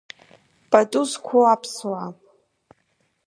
[0.71, 2.07] Пату зқәу аԥсуаа!